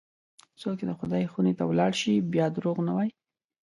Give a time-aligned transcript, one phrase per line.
[0.59, 3.11] څوک چې د خدای خونې ته ولاړ شي، بیا دروغ نه وایي.